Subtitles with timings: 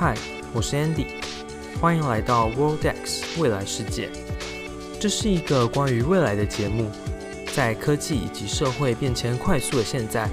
[0.00, 0.16] 嗨，
[0.54, 1.08] 我是 Andy，
[1.78, 4.08] 欢迎来到 World X 未来世界。
[4.98, 6.90] 这是一个关于未来的节目，
[7.54, 10.26] 在科技以及社会变迁快速的现在，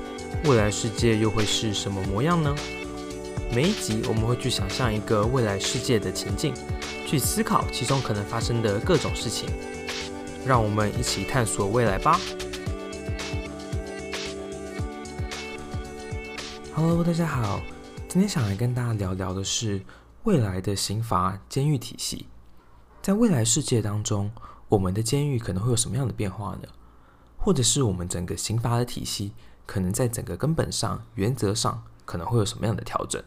[0.46, 2.56] 未来世界又会是什么模样呢？
[3.52, 6.54] 每一集我们会去想象一个未来世界的情境，
[7.06, 9.50] 去思考其中可能发生的各种事情。
[10.46, 12.18] 让我们一起探索未来吧。
[16.74, 17.60] Hello，大家好，
[18.10, 19.82] 今天想来跟大家聊聊的是
[20.24, 22.26] 未来的刑罚监狱体系。
[23.02, 24.32] 在未来世界当中，
[24.70, 26.70] 我们的监狱可能会有什么样的变化呢？
[27.36, 29.34] 或者是我们整个刑罚的体系，
[29.66, 33.22] 可能在整个根本上、原则上，可能会有什么样的调整？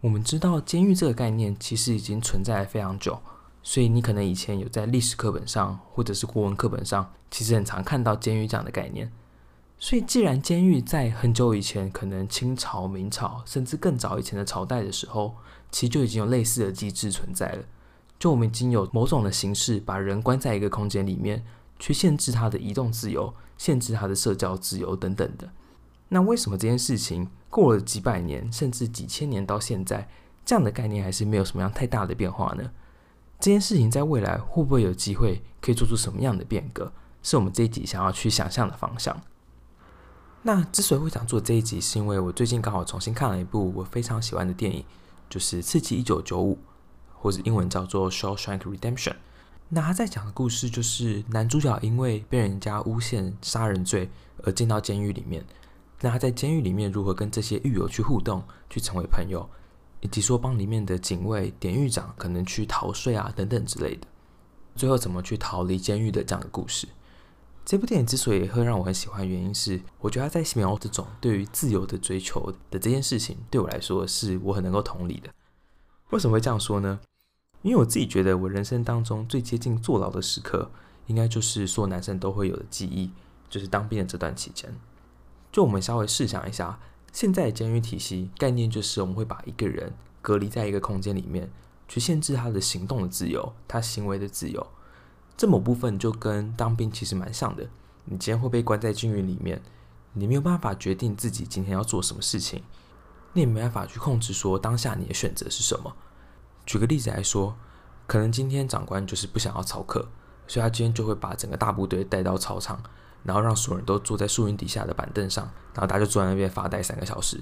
[0.00, 3.22] 我们知道监狱这个概念其实已经存在非常久，
[3.62, 9.12] 所以你可能以前有在历史课本上或者是国文课本上，其实很常看到监狱这样的概念。
[9.78, 15.34] 所以，既然监狱在很久以前，可能清朝、明朝，甚至更早以前的朝代的时候，
[15.70, 17.64] 其实就已经有类似的机制存在了。
[18.18, 21.44] 就我们已经有某种的形式，把人关在一个空间里面，
[21.78, 25.50] 去限制他的移动自由，限制他的社交自由等等的。
[26.08, 30.08] 那为什么这件事情过了几百年，甚至几千年到现在，
[30.46, 32.70] 这样的概念还是没有什么样太大的变化呢？
[33.38, 36.90] 这件事情在未来会不会有机会可以做出什么样的变革？
[37.22, 39.20] 是我们这一集想要去想象的方向。
[40.46, 44.84] 那之所以会想做这一集，是因为我最近刚好重新看了一部我非常喜欢的电影，
[45.28, 46.54] 就是《刺激一九九五》，
[47.14, 49.10] 或者英文叫做《Shawshank Redemption》。
[49.70, 54.08] 那他在讲的故事就是男主角因为被人家诬陷杀人罪
[54.44, 55.44] 而进到监狱里面。
[56.00, 59.50] 那他在监狱里面如何跟这些狱友去互动，去成为朋友，
[60.00, 64.06] 以及说帮里面的警卫、典狱长可能去逃税啊等等之类的，
[64.76, 66.86] 最后怎么去逃离监狱的这样的故事。
[67.66, 75.28] 这部电影之所以会让我很喜欢，原因是我觉得他在描这种对于自由的追求的这件事情，对我来说是我很能够同理的。
[76.10, 77.00] 为什么会这样说呢？
[77.62, 80.70] 因为我自己觉得我人生当中最接近坐牢的时刻，
[81.08, 83.10] 应该就是所有男生都会有的记忆，
[83.50, 84.72] 就是当兵的这段期间。
[85.50, 86.78] 就我们稍微试想一下，
[87.12, 89.92] 现在的监狱体系概念就是我们会把一个人
[90.22, 91.50] 隔离在一个空间里面，
[91.88, 94.64] 去限制他的行动的自由，他行为的自由。
[95.36, 97.68] 这某部分就跟当兵其实蛮像的。
[98.04, 99.60] 你今天会被关在军营里面，
[100.12, 102.62] 你没有办法决定自己今天要做什么事情，
[103.32, 105.94] 你也没办法去控制说当下你的选择是什么。
[106.64, 107.56] 举个例子来说，
[108.06, 110.08] 可能今天长官就是不想要操课，
[110.46, 112.80] 所以他今天就会把整个大部队带到操场，
[113.24, 117.36] 然后让所有人都坐在树荫底下的板凳上，然后大家就坐在那边发呆三个小时。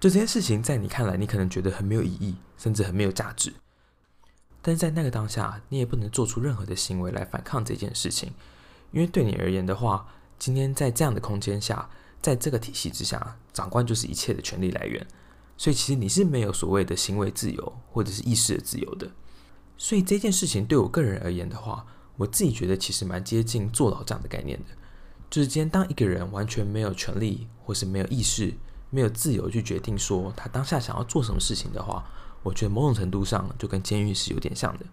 [0.00, 3.52] 就这件事情在你看来，你可能觉得很没有意义，甚至很没有价值。
[4.68, 8.30] 但是在那个当下，你也不能做出任何的行为来反抗这件事情，
[8.92, 10.06] 因为对你而言的话，
[10.38, 11.88] 今天在这样的空间下，
[12.20, 15.06] 在这个体系之下，长官就是一切的权力来源，
[15.56, 19.10] 所以其实你是没有所谓的行为自由或者是意识的自由的。
[19.78, 21.86] 所以这件事情对我个人而言的话，
[22.18, 24.66] 我自己觉得其实蛮接近坐牢这样的概念的，
[25.30, 28.52] 就是今天当一个人完全没有权利或是没有意识、
[28.90, 32.04] 没有自由去决定说他当下想要做什么事情的话。
[32.42, 34.86] 我觉得某种程度上就跟监狱是有点像的，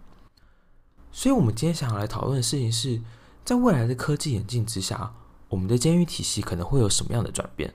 [1.12, 3.00] 所以，我们今天想要来讨论的事情是，
[3.44, 5.14] 在未来的科技演进之下，
[5.48, 7.72] 我们的监狱体系可能会有什么样的转变？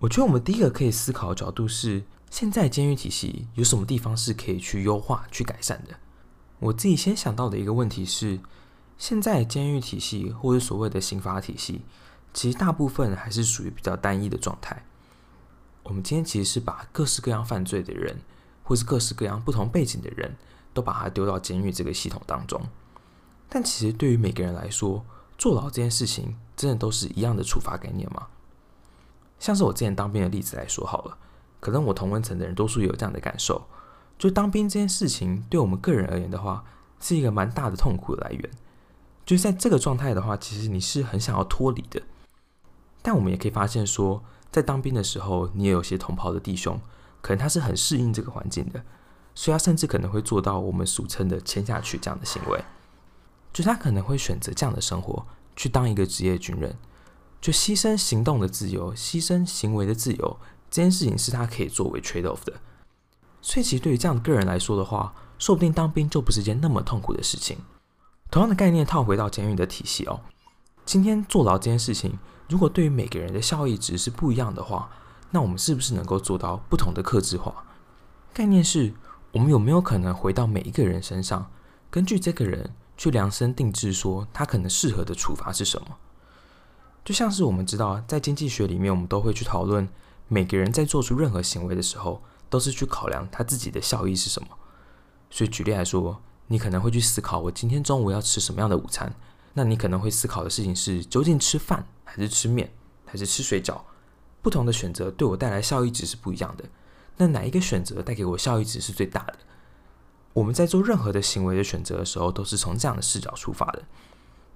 [0.00, 5.94] 我觉得我们第一个可以思考的角度是，现在监狱体系有什么地方是可以去优化、去改善的？
[6.58, 8.40] 我自己先想到的一个问题是，
[8.98, 11.82] 现在监狱体系或者所谓的刑罚体系，
[12.34, 14.84] 其实大部分还是属于比较单一的状态。
[15.84, 18.18] 我们今天其实是把各式各样犯罪的人。
[18.62, 20.36] 或是各式各样不同背景的人
[20.72, 22.60] 都把他丢到监狱这个系统当中，
[23.48, 25.04] 但其实对于每个人来说，
[25.36, 28.28] 坐牢这件事情真的都是一样的处罚概念吗？
[29.38, 31.18] 像是我之前当兵的例子来说好了，
[31.60, 33.66] 可能我同温层的人多数也有这样的感受，
[34.18, 36.64] 就当兵这件事情对我们个人而言的话，
[37.00, 38.50] 是一个蛮大的痛苦的来源。
[39.26, 42.02] 就在这个状态的话，其实你是很想要脱离的，
[43.02, 46.80] 但我们也可以发现说，在当兵的时候，你也有些同袍的弟兄。
[47.22, 48.84] 可能他是很适应这个环境的，
[49.34, 52.62] 所以他甚至可能会做到我们俗称的“签下去”这样的行为，
[53.52, 55.24] 就他可能会选择这样的生活，
[55.56, 56.76] 去当一个职业军人，
[57.40, 60.36] 就牺牲行动的自由，牺牲行为的自由，
[60.70, 62.52] 这件事情是他可以作为 trade off 的。
[63.40, 67.58] 所以，其实对于这样的个人来说的话，说不定当兵就不是一件那么痛苦的事情。
[68.30, 70.20] 同样的概念套回到监狱的体系哦，
[70.84, 74.90] 今天坐牢这件事情，如果对于每个人的效益值是不一样的话，
[75.32, 77.64] 那我们是不是能够做到不同的克制化？
[78.32, 78.94] 概念是
[79.32, 81.50] 我们有没有可能回到每一个人身上，
[81.90, 85.96] 根据这个人去量身定制，说他可能适合的处罚是什么？
[87.04, 89.88] 就像是我们知道，在经济学里面，我们都会去讨论
[90.28, 94.48] 每个人在做出任何行为的时候，都是去考量他自己的效益是什么。
[95.30, 99.12] 所以举例来说，你可能会去思考，我今天中午要吃什么样的午餐？
[99.54, 102.72] 那你可能会思考的事情是，究竟吃饭还是吃面，
[103.06, 103.80] 还是吃水饺？
[104.42, 106.64] 不同的选择对我带来效益值是不一样的。
[107.16, 109.38] 那哪一个选择带给我效益值是最大的？
[110.34, 113.82] 我们在做任何的行为的选择的时候，都是从这样的视角出发的。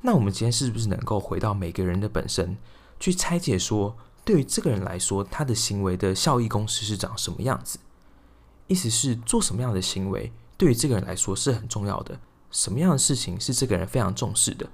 [0.01, 2.57] 那我们今天是不是能够回到每个人的本身，
[2.99, 7.79] 去拆解说，对于这个人来说，他的行为的效益公式是长什么样子？
[8.67, 12.19] 意思是做什么样的行为，对于这个人来说是很重要的。
[12.51, 14.69] 什么样的事情是这个人非常重视的？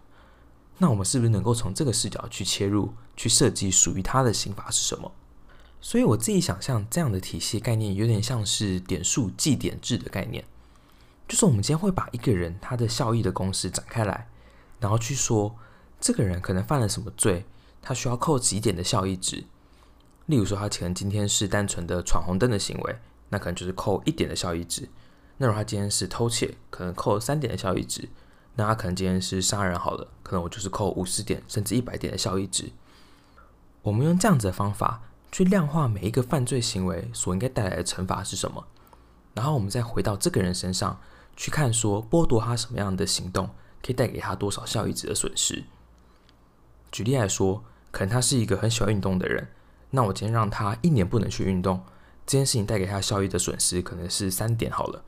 [0.78, 5.12] 那我们是不是能够从这个视角去切入，去设计属于他的刑罚是什么？
[5.80, 10.44] 所以我自己想象这样的体系概念，有点像是点数计点制的概念，
[11.28, 14.26] 就是我们今天会把一个人他的效益的公式展开来，
[14.80, 15.54] 然后去说
[16.00, 17.44] 这个人可能犯了什么罪，
[17.80, 19.44] 他需要扣几点的效益值。
[20.26, 22.96] 例如说，他可能今天是单纯的闯红灯的行为，
[23.28, 24.88] 那可能就是扣一点的效益值。
[25.36, 28.08] 那如果他今天是偷窃，可能扣三点的效益值。
[28.56, 32.68] 那他可能今天是杀人好了，可能我就是扣五十点甚至一百点的效益值。
[33.82, 38.66] 我们用这样子的方法去量化每一个犯罪行为所应该带来的惩罚是什么，
[39.34, 41.00] 然后我们再回到这个人身上
[41.36, 43.46] 去看，说剥夺他什么样的行动
[43.82, 45.64] 可以带给他多少效益值的损失。
[46.92, 49.48] 举例来说，可能他是一个很喜欢运动的人，
[49.90, 51.82] 那我今天让他一年不能去运动，
[52.24, 55.02] 这件事情带给他效益的损失可能是三点好了。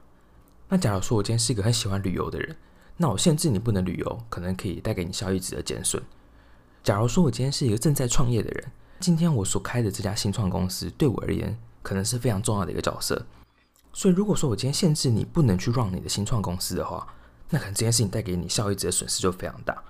[0.70, 2.56] 那假如说我今天是一个很喜欢旅游的人，
[2.96, 6.02] 那我限制你不能旅游，可能可以带给你效益值的减损。
[6.84, 8.70] 假如说我今天是一个正在创业的人，
[9.00, 13.24] 今天我所开的这家新创公司对我而言可能是非常重要的一个角色。
[13.94, 17.06] 所以如果说我今天限制你不能去 run 你的新创公司的话，
[17.48, 19.82] 那可能这件事情带给你效益值的损失就非常大。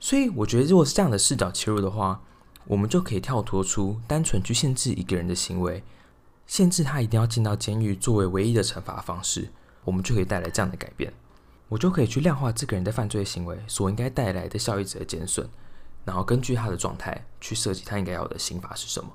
[0.00, 2.20] 所以我觉得如果是这样的视角切入的话，
[2.66, 5.84] 我们就可以跳脱出单纯去限制一个人的行为，
[6.44, 9.50] 限制他一定要进到监狱作为唯一的惩罚方式，
[9.84, 11.12] 我们就可以带来这样的改变。
[11.68, 15.48] 我就可以去量化这个人的犯罪行为所应该带来的效益值的减损，
[16.04, 19.10] 然后根据他的状态去设计他应该要的刑罚是什么。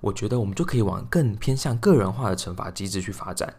[0.00, 3.54] 我觉得我们就可以往更偏向个人化的惩罚机制去发展。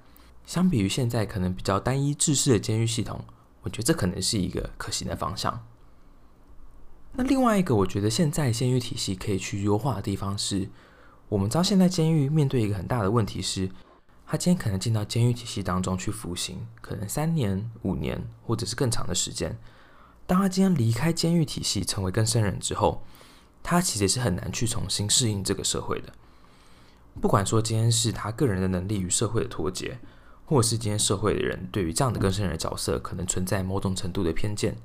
[0.46, 3.24] 相比于现在可能比较单一制式的监狱系统，
[3.62, 5.66] 我觉得这可能是一个可行的方向。
[7.14, 10.70] 那另外一个我觉得现在监狱体系可以去优化的地方是，
[11.28, 13.70] 我们知道现在监狱面对一个很大的问题是。
[14.32, 19.58] 他今天可能进到监狱体系当中去服刑，可能三年、五年，或者是更长的时间。
[20.30, 23.02] 当他今天离开监狱体系，成为更生人之后，
[23.64, 26.14] 他其实是很难去重新适应这个社会的。
[27.20, 29.98] 不管说今天是他个人的能力与社会的脱节，
[30.46, 34.78] 或者是今天社会的人对于这样的更生人的角色可能存在某种程度的偏见，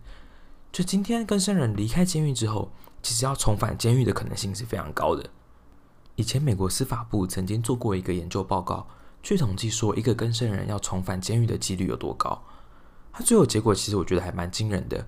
[0.73, 5.29] 就今天更生人离开监狱之后，其实要重返监狱的可能性是非常高的。
[6.14, 8.87] 以前美国司法部曾经做过一个研究报告。
[9.23, 12.43] 去统计说，一个更生人要重返监狱的几率有多高？
[13.12, 15.06] 他最后结果其实我觉得还蛮惊人的。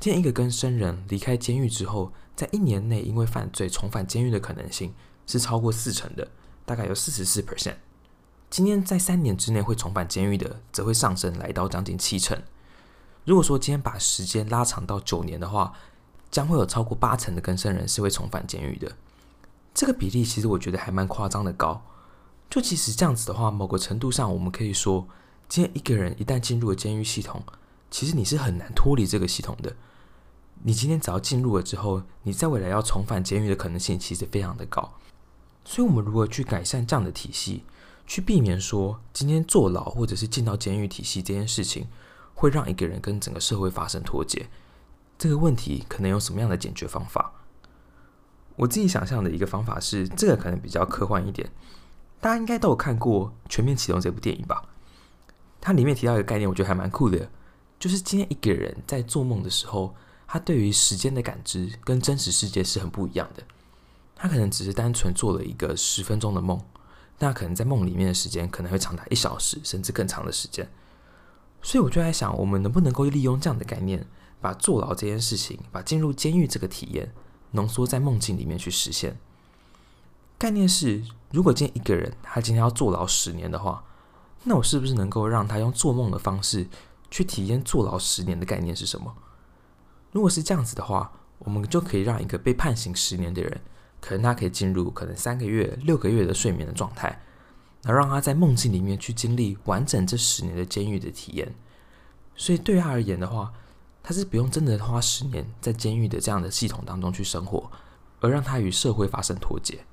[0.00, 4.92] 今天一个更生人离开监狱之后，在一年内因为犯罪重返监狱的可能性
[5.26, 6.28] 是超过四成的，
[6.66, 7.76] 大概有四十四 percent。
[8.50, 12.40] 今天在三年之内会重返监狱的，则会上升来到将近七成。
[13.24, 15.72] 如果说今天把时间拉长到九年的话，
[16.30, 18.92] 将会有超过八成的更生人是会重返监狱的。
[19.72, 21.82] 这个比例其实我觉得还蛮夸张的高。
[22.50, 25.08] 就其实这样子的话，某个程度上，我们可以说，
[25.48, 27.42] 今天一个人一旦进入了监狱系统，
[27.94, 29.76] 其实你是很难脱离这个系统的。
[30.64, 34.94] 你今天只要进入了之后，你在未来要重返监狱的可能性其实非常的高。
[35.64, 37.62] 所以，我们如何去改善这样的体系，
[38.04, 41.86] 去避免说今天坐牢或者是进到监狱体系这件事情，
[42.34, 44.48] 会让一个人跟整个社会发生脱节？
[45.16, 47.30] 这个问题可能有什么样的解决方法？
[48.56, 51.48] 我自己想象的一个方法是，这个可能比较科幻一点。
[52.20, 54.64] 大家应该都有看过《全面启动》这部电影吧？
[55.60, 57.30] 它里面提到一个概念，我觉得还蛮酷的，
[57.78, 59.94] 就是今天一个人在做梦的时候，
[60.26, 63.42] 他对于时间的感知跟真实世界是很不一样的。
[64.16, 66.60] 他可能只是单纯做了一个十分钟的梦，
[67.18, 70.66] 那可能在梦里面的时间可能会长达一小时甚至更长的时间。
[71.62, 74.06] 所以我就在想，我们能不能够利用这样的概念，
[74.40, 77.12] 把坐牢这件事情，把进入监狱这个体验，
[77.50, 79.18] 浓缩在梦境里面去实现。
[80.38, 83.84] 概念是，如果今天一个人他今天要坐牢十年的话，
[84.44, 86.66] 那我是不是能够让他用做梦的方式
[87.14, 89.14] 去体验坐牢十年的概念是什么？
[90.10, 93.60] 如果是这样子的话，我们就可以让一个被判刑十年的人，
[94.00, 97.22] 可能他可以进入可能三个月、六个月的睡眠的状态，
[97.84, 101.54] 然后让他在梦境里面去经历完整这十年的监狱的体验。
[102.34, 103.52] 所以对他而言的话，
[104.02, 107.70] 他是不用真的花十年在监狱的这样的系统当中去生活，
[108.18, 109.84] 而让他与社会发生脱节。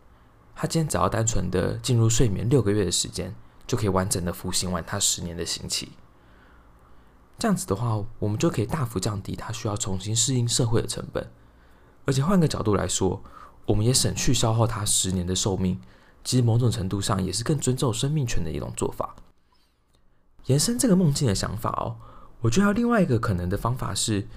[0.55, 3.35] 他今天只要单纯的进入睡眠六个月的时间，
[3.67, 5.91] 就可以完整的服刑完他十年的刑期。
[7.41, 11.27] 这样子的话，我们就可以大幅降低他需要重新适应社会的成本。
[12.05, 13.19] 而且换个角度来说，
[13.65, 15.81] 我们也省去消耗他十年的寿命，
[16.23, 19.15] 其实某种程度上也是更尊重生命权的一种做法。
[20.45, 21.97] 延伸这个梦境的想法哦，
[22.41, 24.27] 我觉得另外一个可能的方法是，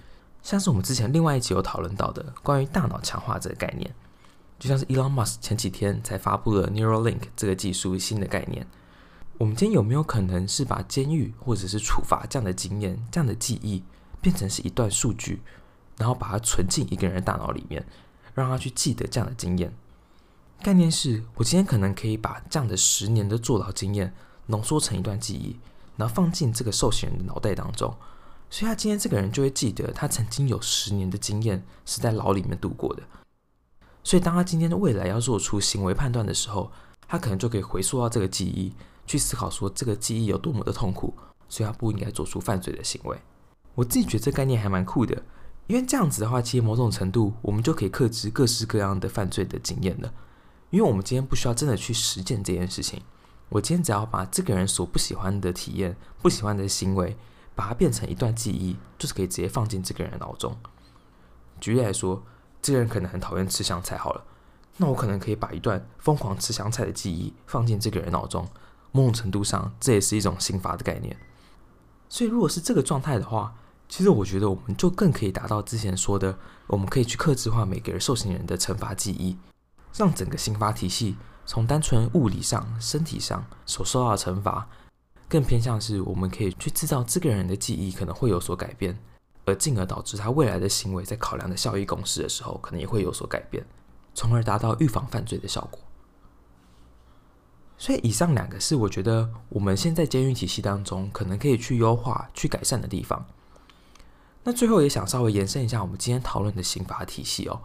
[0.43, 3.95] 像是我们之前另外一集有讨论到的关于大脑强化这个概念，
[4.59, 8.67] 就像是 Elon Musk 前几天才发布了 Neuralink 这个技术新的概念。
[9.39, 13.83] 我们今天有没有可能是把监狱或者是处罚这样的经验、这样的记忆
[14.21, 15.43] 变成是一段数据，
[15.99, 17.85] 然后把它存进一个人的大脑里面，
[18.35, 19.73] 让他去记得这样的经验？
[20.63, 24.15] 概念是我今天可能可以把这样的十年的坐牢经验
[24.47, 25.59] 浓缩成一段记忆。
[25.97, 27.97] 然后放进这个受刑人的脑袋当中，
[28.51, 33.05] 所以他今天这个人就会记得他曾经有十年的经验是在牢里面度过的。
[34.03, 36.73] 所以当他今天的未来要做出行为判断的时候，
[37.07, 38.75] 他可能就可以回溯到这个记忆，
[39.07, 41.15] 去思考说这个记忆有多么的痛苦，
[41.49, 43.19] 所以他不应该做出犯罪的行为。
[43.75, 45.23] 我自己觉得这概念还蛮酷的，
[45.67, 50.13] 因为这样子的话，其实某种程度我们就可以克制各式各样的犯罪的经验了，
[50.71, 53.03] 因为我们今天不需要真的去实践这件事情。
[53.51, 57.17] 我今天只要把这个人所不喜欢的体验、不喜欢的行为，
[57.55, 60.57] 把它变成一段记忆，就是可以直接放进这个人的脑中。
[61.61, 62.23] 举例来说，
[62.63, 64.25] 这个人可能很讨厌吃香菜，好了，
[64.79, 68.49] 那我可能可以把一段疯狂吃香菜的记忆放进这个人脑中。
[68.95, 71.17] 某种程度上，这也是一种刑罚的概念。
[72.09, 73.53] 所以，如果是这个状态的话，
[73.89, 79.37] 其实我觉得我们就更可以达到之前说的，我们可以去克制化每个人受刑人的惩罚记忆，
[79.93, 81.17] 让整个刑罚体系。
[81.45, 84.67] 从单纯物理上、身体上所受到的惩罚，
[85.29, 88.97] 更偏向是我们可以去制造这个人的记忆可能会有所改变，
[89.45, 93.63] 而进而导致他未来的行为在考量的效益公式的时候，可能也会有所改变，
[94.15, 95.81] 从而达到预防犯罪的效果。
[97.77, 103.25] 所以，以上两个是我觉得我们现在监狱体系当中可能可以去优化、去改善的地方。
[104.45, 107.61] 那最后也想稍微延伸一下我们今天讨论的刑罚体系哦，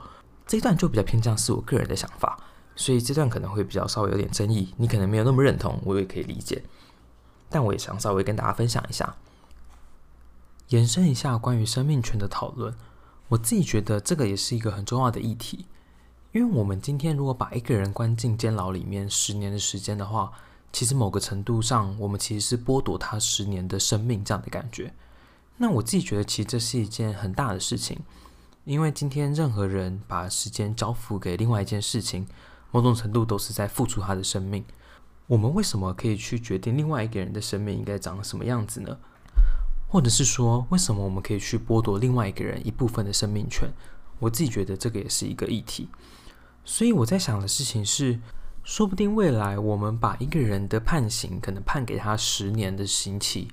[0.47, 2.39] 这一段就比较偏向是我个人的想法。
[2.75, 6.63] 所以这段可能会比较稍微有点争议，你可能没有那么认同，我也可以理解。
[7.49, 9.15] 但我也想稍微跟大家分享一下，
[10.69, 12.73] 延伸一下关于生命权的讨论。
[13.27, 15.65] 我自己觉得这个也是一个很重要的议题，
[16.31, 20.31] 因为我们今天如果把一个人关进监牢里面十年的时间的话，
[20.71, 24.93] 其实某个程度上，我们其实是剥夺他十年的生命这样的感觉。
[25.57, 27.97] 那我自己觉得，其实这是一件很大的事情，
[28.63, 32.27] 因为今天任何人把时间交付给另外一件事情。
[32.71, 34.63] 某种程度都是在付出他的生命。
[35.25, 38.95] 我们为什么可以去决定另外一个人的生命应该长什么样子呢？
[39.87, 43.67] 或者是说，为什么我们可以去剥夺另外一个人一部分的生命权？
[44.19, 45.89] 我自己觉得这个也是一个议题。
[46.69, 48.19] 所以我在想的事情是，
[48.63, 53.47] 说不定未来我们把一个人的判刑可能判给他十年的刑期，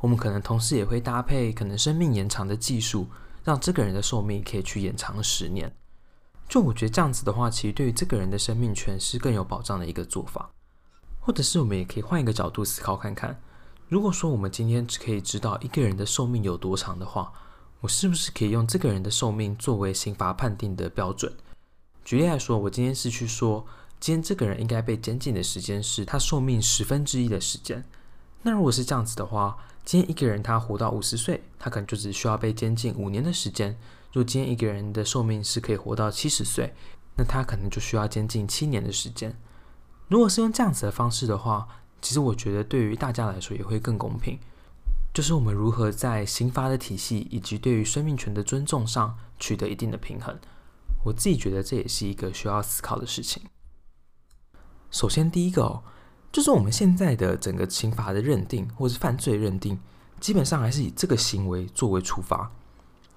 [0.00, 3.06] 我们可能同时也会搭配可能生命延长的技术，
[3.44, 5.70] 让这个人的寿命可以去延长十年。
[6.48, 10.50] 就我觉得这样子的话，其实对于这个人的生命权是更有保障的一个做法。
[11.20, 13.38] 或者是我们也可以换一个角度思考看看，
[13.86, 17.30] 如果说我们今天只可以知道一个人的寿命有多长的话，
[17.82, 21.30] 我是不是可以用这个人的寿命作为刑罚判定的标准？
[22.04, 23.64] 举例来说，我今天是去说，
[24.00, 27.84] 今天这个人应该被监禁的时间是他寿命十分之一的时间。
[28.42, 33.76] 那如果是这样子的话，今天一个人他活到五十岁，他可能就只需要被监禁五年的时间。
[34.12, 36.74] 如果今天一个人的寿命是可以活到七十岁，
[37.16, 39.36] 那他可能就需要监禁七年的时间。
[40.08, 41.66] 如果是用这样子的方式的话，
[42.00, 44.38] 其实我觉得对于大家来说也会更公平。
[45.14, 50.38] 就是我们如何在刑罚的体系以及对于生命权的尊重上取得一定的平衡。
[51.04, 53.42] 我自己觉得这也是一个需要思考的事情。
[54.90, 55.82] 首先，第一个哦，
[56.30, 59.80] 就是我们现在的整个刑罚的认定或是犯罪认定，
[60.20, 62.52] 基本上还是以这个行为作为处罚。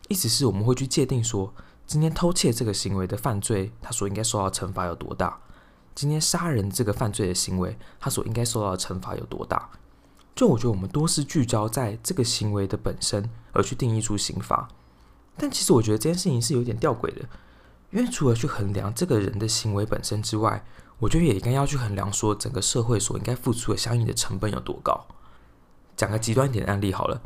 [0.07, 1.53] 意思是我们会去界定说，
[1.85, 5.39] 今天偷窃这个行为的犯罪，他所应该受到惩罚有多大？
[5.93, 9.69] 今天杀人这个犯罪的行为，他所应该受到的惩罚有多大？
[10.35, 14.67] 就我觉得我们多是聚焦在这个行为的本身，而去定义出刑罚。
[15.37, 17.27] 但其实我觉得这件事情是有点吊诡的，
[17.95, 20.61] 因为除了去衡量这个人的行为本身之外，
[20.99, 25.07] 我觉得也应该要去衡量说整个社会所应该付出的相应的成本有多高。
[25.95, 27.21] 讲个极端一点的案例好了，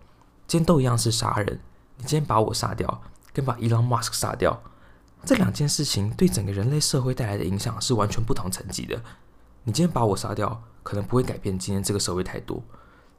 [0.46, 1.60] 今天都一样是杀人。
[1.98, 3.02] 你今天把我杀掉，
[3.34, 4.62] 跟把 Elon Musk 杀掉，
[5.26, 9.02] 这两件事情对整个人类社会带来的影响是完全不同层级的。
[9.64, 12.62] 你今天把我杀掉，可能不会改变今天这个社会太多；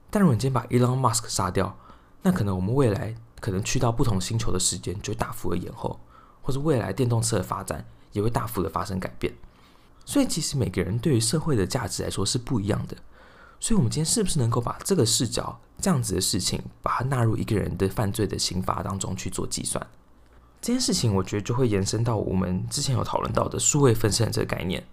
[0.09, 1.77] 但如果你今天把 Elon Musk 杀掉，
[2.23, 5.99] 那可能我们未来可能去到不同星球的时间就大幅的延后，
[6.43, 9.33] 或者未来电动车的发展也会大幅的发生改变。
[10.05, 12.97] 所以，其实每个人对于社会的价值来说是不一样的。
[13.61, 19.87] 所以，我们今天是不是能够把这个视角这样子的事情，把它纳入一个人的犯罪的刑罚当中去做计算？
[20.63, 24.85] 这件事情，我觉得就会延伸到我们之前有讨论到的数位分身这个概念。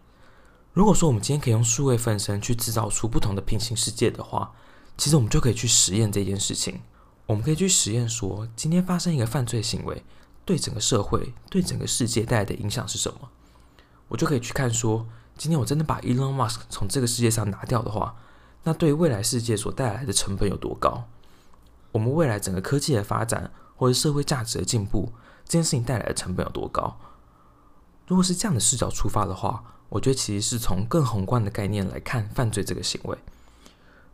[0.74, 4.52] 如果说我们今天可以用数位分身去制造出不同的平行世界的话，
[4.98, 6.80] 其实我们就可以去实验这件事情。
[7.26, 10.04] 我们可以去实验说，今天发生一个犯罪行为，
[10.48, 13.30] 对整个社会、对整个世界带来的影响是什么？
[14.08, 15.06] 我就可以去看说，
[15.38, 18.16] 今天我真的把 Elon Musk 从这个世界上拿掉的话，
[18.64, 21.04] 那对未来世界所带来的成本有多高？
[21.92, 25.12] 我们未来整个科技的发展或者社会价值的进步，
[25.44, 26.98] 这件事情带来的成本有多高？
[28.08, 33.18] 如果是这样的视角出发的话，我觉得其实是从更宏观的概念来看犯罪这个行为。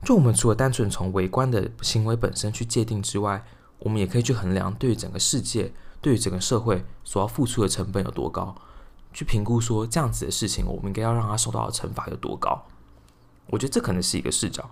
[0.04, 3.46] 就我们除了单纯从微观的行为本身去界定之外，
[3.78, 5.72] 我们也可以去衡量对于整个世界、
[6.04, 8.54] 对于整个社会所要付出的成本有多高，
[9.14, 12.66] 去评估说这样子的事情，我们应该要让他受到的惩罚有多高。
[13.48, 14.70] 我觉得这可能是一个视角。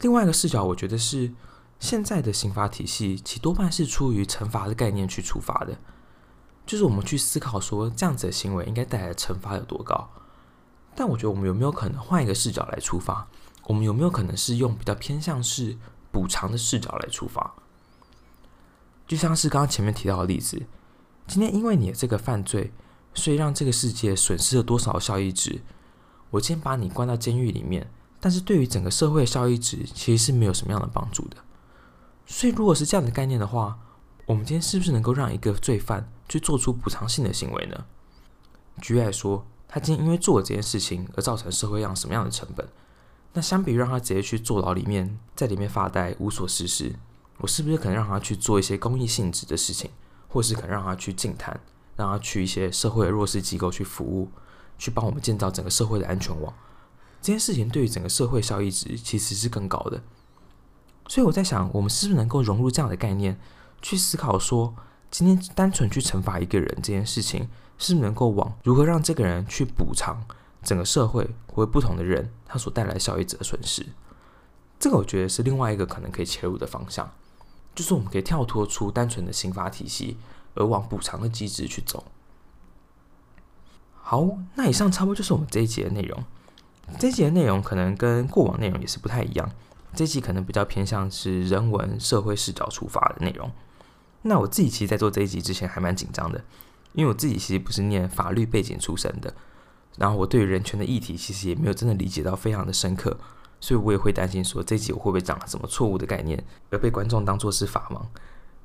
[0.00, 1.32] 另外一个视角，我觉得是
[1.78, 5.78] 现在的刑法体系其多半是出于惩罚的概念去出发的，
[6.66, 10.10] 就是我们去思考说这样子的行为应该带来的惩罚有多高。
[10.94, 13.26] 但我觉得我们有没有可能换一个视角来出发？
[13.64, 15.78] 我们有没有可能是用比较偏向是
[16.12, 17.54] 补偿的视角来出发？
[19.10, 20.62] 就像是刚刚前面提到的例子，
[21.26, 22.72] 今天因为你的这个犯罪，
[23.12, 25.62] 所以让这个世界损失了多少效益值？
[26.30, 27.90] 我今天把你关到监狱里面，
[28.20, 31.38] 但是对于整个社会效益值其实是没有什么样的帮助的。
[32.24, 33.80] 所以如果是这样的概念的话，
[34.26, 37.86] 我们今天是不是能够让一个罪犯去做出补偿性的行为呢？
[38.80, 42.68] 举例来说，他今天因为做了这件事情而造成社会上什么样的成本？
[43.32, 46.94] 那相比于让他直接去坐牢里面，在里面发呆无所事事，
[47.40, 49.90] 我是不是可能让他去做一些公益性质的事情，
[50.28, 51.58] 或是可能让他去净滩，
[51.96, 54.30] 让他去一些社会的弱势机构去服务，
[54.78, 56.52] 去帮我们建造整个社会的安全网？
[57.20, 60.02] 这件事情对于整个社会效益值其实是更高的。
[61.08, 63.38] 所以我在想，我们是不是能够融入这样的概念，
[63.82, 64.74] 去思考说，
[65.10, 70.22] 今天单纯去惩罚一个人这件事情，是不是能够往如何让这个人去补偿？
[70.62, 73.86] 整个社会或不同的人，他所带来效益者的损失，
[74.78, 77.10] 这个我觉得是另外一个可能可以切入的方向，
[77.74, 80.16] 就是我们可以跳脱出单纯的刑法体系，
[80.54, 82.04] 而往补偿的机制去走。
[83.94, 86.24] 好，那以上差不多就是我们这一集的内容。
[86.98, 89.48] 这一集的内容可能跟过往内容也是不太一样，
[89.94, 93.50] 这一集可能比较偏向是人文社会视角出发的内容。
[94.22, 96.44] 那我自己其实，在做这一集之前还蛮紧张的，
[96.92, 99.32] 因为我自己其实不是念法律背景出身的。
[99.96, 103.16] 然后我对于人权的议题其实也没有真的理解到非常的深刻，
[103.60, 108.00] 所以我也会担心说这集我会不会讲了什么错误的概念，而被观众当作是法盲。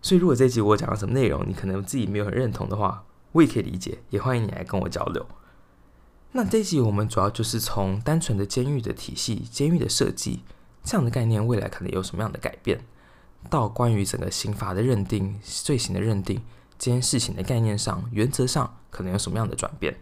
[0.01, 3.03] 所以如果这集我讲了什么内容，你可能自己没有很认同的话，
[3.33, 5.25] 我也可以理解，也欢迎你来跟我交流。
[6.31, 10.41] 那这集我们主要就是从单纯的监狱的体系、监狱的设计
[10.83, 12.85] 这样的概念，未来可能有什么样的改变，
[13.49, 16.41] 到关于整个刑罚的认定、罪行的认定
[16.77, 19.97] 这件事情的概念上，原则上可能有什么样的转变。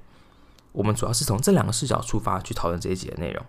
[0.71, 3.45] 我们主要是从这两个视角出发去讨论这一集的内容。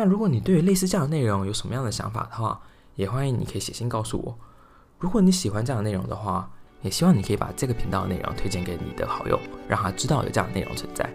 [0.00, 2.58] 那如果你对于类似这样的内容有什么样的想法的话，
[2.94, 4.34] 也欢迎你可以写信告诉我。
[4.98, 11.06] 如果你喜欢这样的内容的话，也希望你可以把这个频道的内容推荐给你的好友，让他知道有这样的内容存在。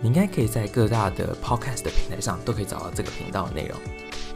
[0.00, 3.76] 你应该可以在各大的 Podcast 的平台上都可以找到这个频道的内容。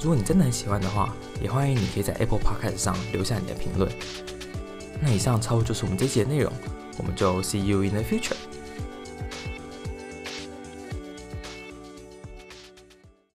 [0.00, 3.88] 如果你真的很喜欢的话，也欢迎你可以在 Apple Podcast 上留下你的评论。
[5.00, 6.52] 那以上差不多就是我们这期的内容，
[6.98, 8.35] 我们就 See you in the future。